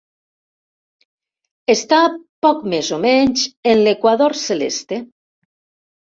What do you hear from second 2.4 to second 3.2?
poc més o